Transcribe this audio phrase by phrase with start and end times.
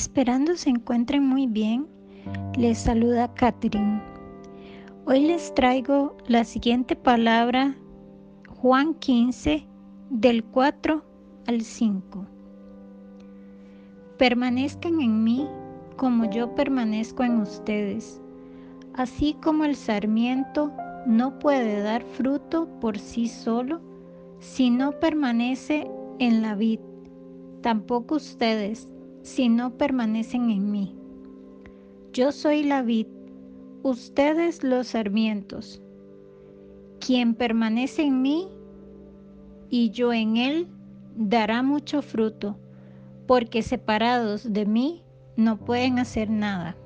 [0.00, 1.86] Esperando se encuentren muy bien,
[2.56, 4.00] les saluda Catherine.
[5.04, 7.76] Hoy les traigo la siguiente palabra,
[8.48, 9.66] Juan 15,
[10.08, 11.04] del 4
[11.48, 12.26] al 5.
[14.16, 15.46] Permanezcan en mí
[15.98, 18.22] como yo permanezco en ustedes,
[18.94, 20.72] así como el sarmiento
[21.04, 23.82] no puede dar fruto por sí solo
[24.38, 26.80] si no permanece en la vid,
[27.60, 28.88] tampoco ustedes
[29.22, 30.94] si no permanecen en mí.
[32.12, 33.06] Yo soy la vid,
[33.82, 35.82] ustedes los sarmientos.
[36.98, 38.48] Quien permanece en mí
[39.70, 40.68] y yo en él,
[41.16, 42.56] dará mucho fruto,
[43.26, 45.02] porque separados de mí
[45.36, 46.76] no pueden hacer nada.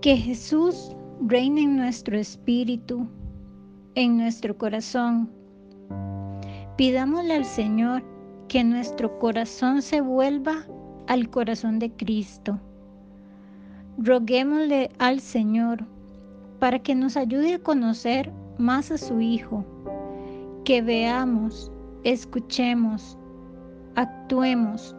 [0.00, 3.08] Que Jesús reine en nuestro espíritu,
[3.94, 5.30] en nuestro corazón.
[6.76, 8.02] Pidámosle al Señor
[8.48, 10.64] que nuestro corazón se vuelva
[11.06, 12.58] al corazón de Cristo.
[13.98, 15.84] Roguémosle al Señor
[16.58, 19.64] para que nos ayude a conocer más a su Hijo,
[20.64, 21.70] que veamos,
[22.04, 23.18] escuchemos,
[23.94, 24.94] actuemos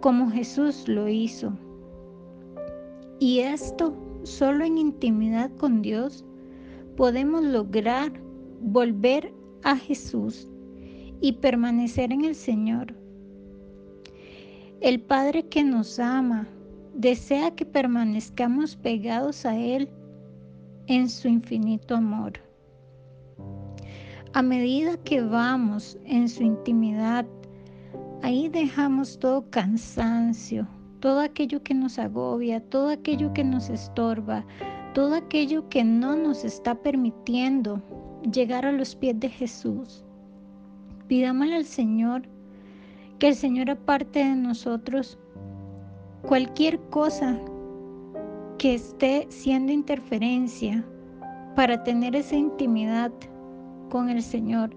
[0.00, 1.52] como Jesús lo hizo.
[3.18, 6.24] Y esto solo en intimidad con Dios
[6.96, 8.12] podemos lograr
[8.60, 10.49] volver a Jesús
[11.20, 12.94] y permanecer en el Señor.
[14.80, 16.48] El Padre que nos ama
[16.94, 19.88] desea que permanezcamos pegados a Él
[20.86, 22.32] en su infinito amor.
[24.32, 27.26] A medida que vamos en su intimidad,
[28.22, 30.68] ahí dejamos todo cansancio,
[31.00, 34.46] todo aquello que nos agobia, todo aquello que nos estorba,
[34.94, 37.82] todo aquello que no nos está permitiendo
[38.32, 40.04] llegar a los pies de Jesús.
[41.10, 42.22] Pidámosle al Señor
[43.18, 45.18] que el Señor aparte de nosotros
[46.22, 47.36] cualquier cosa
[48.58, 50.86] que esté siendo interferencia
[51.56, 53.10] para tener esa intimidad
[53.90, 54.70] con el Señor,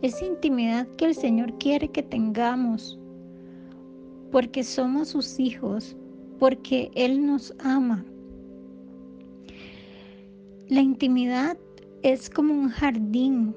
[0.00, 2.96] esa intimidad que el Señor quiere que tengamos,
[4.30, 5.96] porque somos sus hijos,
[6.38, 8.04] porque Él nos ama.
[10.68, 11.58] La intimidad
[12.04, 13.56] es como un jardín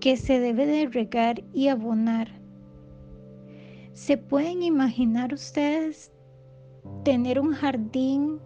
[0.00, 2.28] que se debe de regar y abonar.
[3.92, 6.12] ¿Se pueden imaginar ustedes
[7.04, 8.38] tener un jardín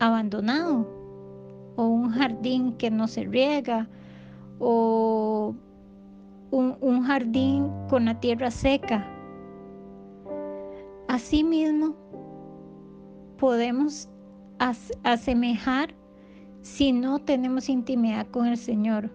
[0.00, 0.88] abandonado
[1.76, 3.88] o un jardín que no se riega
[4.58, 5.54] o
[6.50, 9.06] un, jardín con la tierra seca?
[11.08, 11.94] Asimismo,
[13.38, 14.08] podemos
[15.04, 15.94] asemejar
[16.62, 19.10] si no tenemos intimidad con el Señor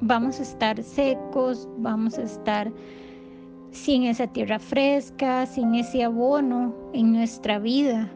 [0.00, 2.72] vamos a estar secos, vamos a estar
[3.70, 8.10] sin esa tierra fresca, sin ese abono en nuestra vida,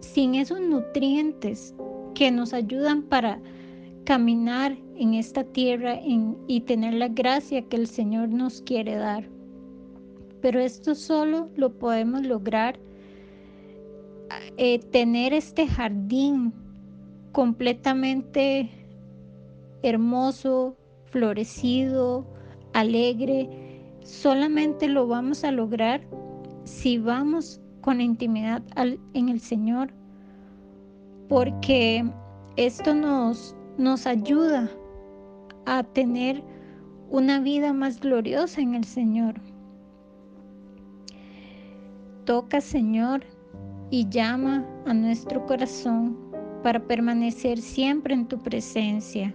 [0.00, 1.74] sin esos nutrientes
[2.14, 3.40] que nos ayudan para
[4.04, 9.28] caminar en esta tierra y tener la gracia que el Señor nos quiere dar.
[10.40, 12.78] Pero esto solo lo podemos lograr
[14.56, 16.52] eh, tener este jardín
[17.32, 18.68] completamente
[19.82, 20.76] hermoso,
[21.12, 22.26] florecido,
[22.72, 23.48] alegre,
[24.02, 26.02] solamente lo vamos a lograr
[26.64, 28.62] si vamos con intimidad
[29.14, 29.92] en el Señor,
[31.28, 32.04] porque
[32.56, 34.70] esto nos, nos ayuda
[35.66, 36.42] a tener
[37.10, 39.34] una vida más gloriosa en el Señor.
[42.24, 43.24] Toca, Señor,
[43.90, 46.16] y llama a nuestro corazón
[46.62, 49.34] para permanecer siempre en tu presencia.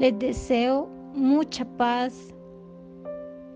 [0.00, 2.34] Les deseo mucha paz,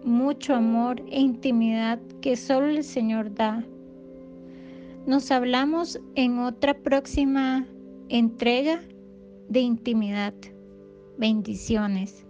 [0.05, 3.65] mucho amor e intimidad que solo el Señor da.
[5.07, 7.67] Nos hablamos en otra próxima
[8.09, 8.81] entrega
[9.49, 10.35] de intimidad.
[11.19, 12.28] Bendiciones.